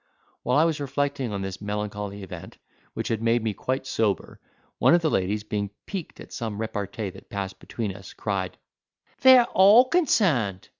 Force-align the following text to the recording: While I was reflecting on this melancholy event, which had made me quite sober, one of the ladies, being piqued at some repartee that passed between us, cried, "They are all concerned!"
While 0.41 0.57
I 0.57 0.63
was 0.63 0.79
reflecting 0.79 1.31
on 1.31 1.43
this 1.43 1.61
melancholy 1.61 2.23
event, 2.23 2.57
which 2.95 3.09
had 3.09 3.21
made 3.21 3.43
me 3.43 3.53
quite 3.53 3.85
sober, 3.85 4.39
one 4.79 4.95
of 4.95 5.03
the 5.03 5.11
ladies, 5.11 5.43
being 5.43 5.69
piqued 5.85 6.19
at 6.19 6.33
some 6.33 6.59
repartee 6.59 7.11
that 7.11 7.29
passed 7.29 7.59
between 7.59 7.95
us, 7.95 8.11
cried, 8.13 8.57
"They 9.21 9.37
are 9.37 9.47
all 9.53 9.85
concerned!" 9.85 10.69